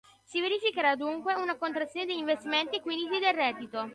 [0.25, 3.89] Si verificherà dunque una contrazione degli investimenti e quindi del reddito.